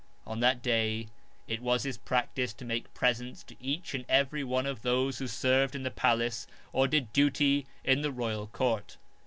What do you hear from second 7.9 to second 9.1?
the royal court.